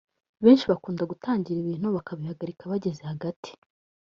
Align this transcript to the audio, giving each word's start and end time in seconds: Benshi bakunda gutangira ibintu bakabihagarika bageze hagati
Benshi 0.43 0.65
bakunda 0.71 1.03
gutangira 1.11 1.57
ibintu 1.59 1.87
bakabihagarika 1.95 2.69
bageze 2.71 3.01
hagati 3.11 3.49